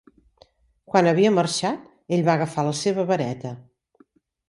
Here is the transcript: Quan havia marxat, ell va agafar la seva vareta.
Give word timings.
Quan 0.91 1.09
havia 1.11 1.33
marxat, 1.35 1.85
ell 2.19 2.25
va 2.31 2.35
agafar 2.37 2.69
la 2.71 2.75
seva 2.83 3.09
vareta. 3.15 3.57